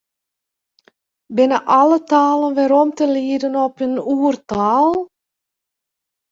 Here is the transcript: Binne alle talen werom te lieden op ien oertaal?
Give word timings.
Binne 1.39 1.59
alle 1.75 1.99
talen 2.13 2.51
werom 2.57 2.89
te 2.99 3.05
lieden 3.15 3.55
op 3.65 3.75
ien 3.85 3.95
oertaal? 4.15 4.91